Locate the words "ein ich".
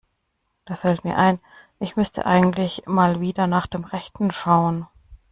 1.15-1.95